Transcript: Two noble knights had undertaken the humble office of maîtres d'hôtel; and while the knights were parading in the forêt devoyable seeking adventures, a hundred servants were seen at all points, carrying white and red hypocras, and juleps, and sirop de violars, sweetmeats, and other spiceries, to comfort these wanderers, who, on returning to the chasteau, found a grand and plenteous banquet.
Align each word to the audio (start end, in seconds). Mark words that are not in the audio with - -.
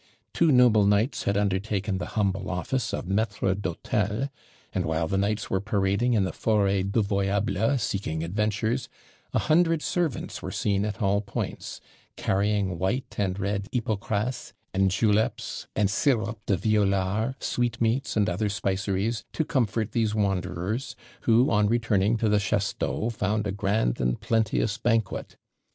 Two 0.33 0.51
noble 0.51 0.83
knights 0.87 1.25
had 1.25 1.37
undertaken 1.37 1.99
the 1.99 2.07
humble 2.17 2.49
office 2.49 2.91
of 2.91 3.05
maîtres 3.05 3.53
d'hôtel; 3.61 4.31
and 4.73 4.83
while 4.83 5.07
the 5.07 5.15
knights 5.15 5.51
were 5.51 5.61
parading 5.61 6.15
in 6.15 6.23
the 6.23 6.31
forêt 6.31 6.89
devoyable 6.91 7.79
seeking 7.79 8.23
adventures, 8.23 8.89
a 9.31 9.37
hundred 9.37 9.83
servants 9.83 10.41
were 10.41 10.49
seen 10.49 10.85
at 10.85 11.03
all 11.03 11.21
points, 11.21 11.81
carrying 12.15 12.79
white 12.79 13.13
and 13.19 13.37
red 13.37 13.69
hypocras, 13.71 14.53
and 14.73 14.89
juleps, 14.89 15.67
and 15.75 15.91
sirop 15.91 16.43
de 16.47 16.57
violars, 16.57 17.35
sweetmeats, 17.39 18.17
and 18.17 18.27
other 18.27 18.49
spiceries, 18.49 19.23
to 19.33 19.45
comfort 19.45 19.91
these 19.91 20.15
wanderers, 20.15 20.95
who, 21.29 21.51
on 21.51 21.67
returning 21.67 22.17
to 22.17 22.27
the 22.27 22.39
chasteau, 22.39 23.11
found 23.11 23.45
a 23.45 23.51
grand 23.51 24.01
and 24.01 24.19
plenteous 24.19 24.79
banquet. 24.79 25.37